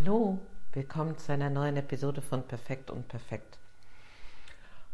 [0.00, 0.38] Hallo,
[0.74, 3.58] willkommen zu einer neuen Episode von Perfekt und Perfekt.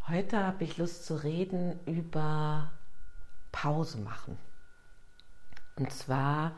[0.08, 2.70] Heute habe ich Lust zu reden über
[3.52, 4.38] Pause machen.
[5.76, 6.52] Und zwar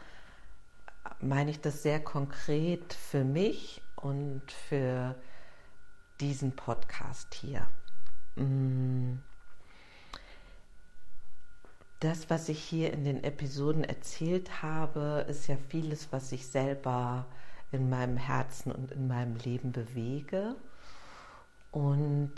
[1.20, 5.16] meine ich das sehr konkret für mich und für
[6.20, 7.66] diesen Podcast hier.
[8.36, 9.16] Mm.
[11.98, 17.26] Das, was ich hier in den Episoden erzählt habe, ist ja vieles, was ich selber
[17.72, 20.54] in meinem Herzen und in meinem Leben bewege.
[21.72, 22.34] Und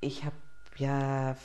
[0.00, 0.36] ich habe
[0.76, 1.36] ja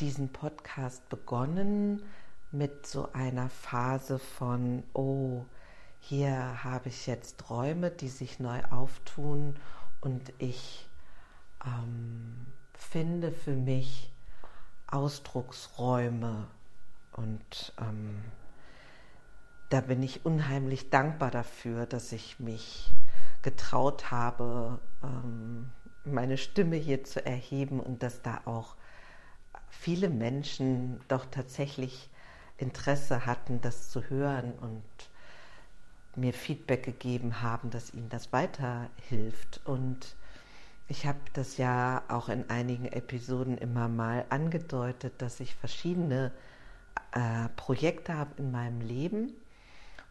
[0.00, 2.02] diesen Podcast begonnen
[2.50, 5.44] mit so einer Phase von, oh,
[6.00, 9.56] hier habe ich jetzt Räume, die sich neu auftun
[10.00, 10.88] und ich
[11.64, 14.12] ähm, finde für mich
[14.86, 16.46] Ausdrucksräume
[17.12, 18.22] und ähm,
[19.68, 22.90] da bin ich unheimlich dankbar dafür, dass ich mich
[23.42, 25.70] getraut habe, ähm,
[26.04, 28.76] meine Stimme hier zu erheben und dass da auch
[29.68, 32.08] viele Menschen doch tatsächlich
[32.58, 34.82] Interesse hatten, das zu hören und
[36.14, 39.60] mir Feedback gegeben haben, dass ihnen das weiterhilft.
[39.64, 40.16] Und
[40.88, 46.32] ich habe das ja auch in einigen Episoden immer mal angedeutet, dass ich verschiedene
[47.12, 49.32] äh, Projekte habe in meinem Leben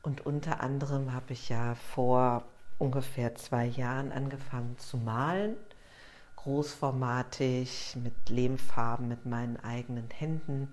[0.06, 2.44] und unter anderem habe ich ja vor
[2.78, 5.56] ungefähr zwei Jahren angefangen zu malen,
[6.36, 10.72] großformatig mit Lehmfarben mit meinen eigenen Händen.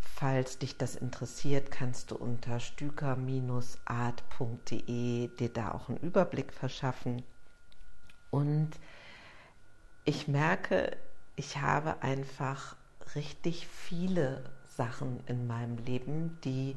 [0.00, 7.22] Falls dich das interessiert, kannst du unter stüker-art.de dir da auch einen Überblick verschaffen.
[8.30, 8.70] Und
[10.04, 10.96] ich merke,
[11.36, 12.76] ich habe einfach
[13.14, 16.74] richtig viele Sachen in meinem Leben, die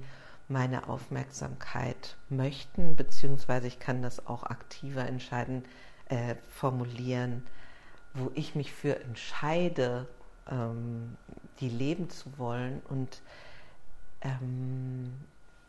[0.48, 5.64] meine Aufmerksamkeit möchten, beziehungsweise ich kann das auch aktiver entscheiden,
[6.10, 7.46] äh, formulieren,
[8.14, 10.08] wo ich mich für entscheide,
[10.50, 11.18] ähm,
[11.60, 12.82] die leben zu wollen.
[12.90, 13.22] Und
[14.22, 15.14] ähm,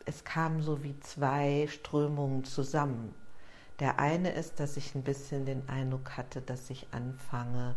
[0.05, 3.13] es kamen so wie zwei Strömungen zusammen.
[3.79, 7.75] Der eine ist, dass ich ein bisschen den Eindruck hatte, dass ich anfange,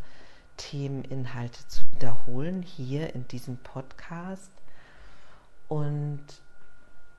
[0.57, 4.53] Themeninhalte zu wiederholen hier in diesem Podcast.
[5.69, 6.25] Und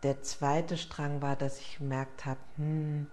[0.03, 3.07] der zweite Strang war, dass ich gemerkt habe, hm,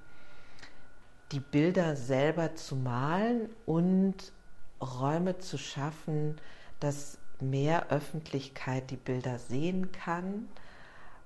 [1.33, 4.33] die Bilder selber zu malen und
[4.81, 6.41] Räume zu schaffen,
[6.81, 10.49] dass mehr Öffentlichkeit die Bilder sehen kann,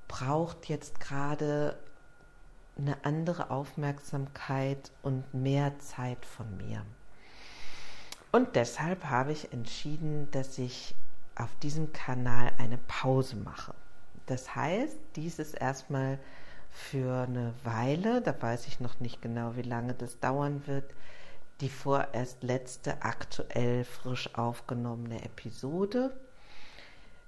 [0.08, 1.78] braucht jetzt gerade
[2.76, 6.84] eine andere Aufmerksamkeit und mehr Zeit von mir.
[8.32, 10.94] Und deshalb habe ich entschieden, dass ich
[11.36, 13.74] auf diesem Kanal eine Pause mache.
[14.32, 16.18] Das heißt, dies ist erstmal
[16.70, 20.90] für eine Weile, da weiß ich noch nicht genau, wie lange das dauern wird,
[21.60, 26.16] die vorerst letzte aktuell frisch aufgenommene Episode.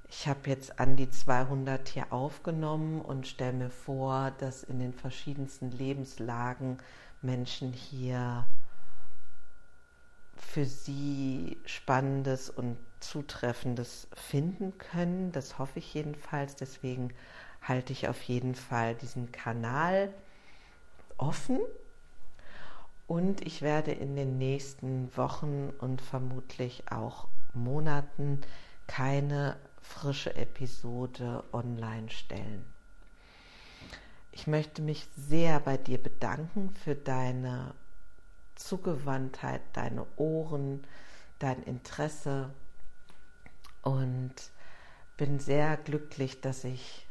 [0.08, 4.94] Ich habe jetzt an die 200 hier aufgenommen und stelle mir vor, dass in den
[4.94, 6.78] verschiedensten Lebenslagen
[7.20, 8.46] Menschen hier
[10.36, 15.32] für sie Spannendes und Zutreffendes finden können.
[15.32, 16.56] Das hoffe ich jedenfalls.
[16.56, 17.12] Deswegen
[17.62, 20.12] halte ich auf jeden Fall diesen Kanal
[21.16, 21.60] offen.
[23.06, 28.40] Und ich werde in den nächsten Wochen und vermutlich auch Monaten
[28.86, 32.64] keine frische Episode online stellen.
[34.32, 37.74] Ich möchte mich sehr bei dir bedanken für deine
[38.54, 40.84] Zugewandtheit, deine Ohren,
[41.38, 42.50] dein Interesse
[43.82, 44.34] und
[45.16, 47.06] bin sehr glücklich, dass ich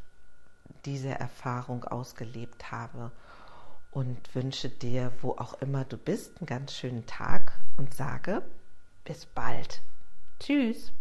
[0.85, 3.11] diese Erfahrung ausgelebt habe
[3.91, 8.43] und wünsche dir, wo auch immer du bist, einen ganz schönen Tag und sage
[9.05, 9.81] bis bald.
[10.39, 10.91] Tschüss.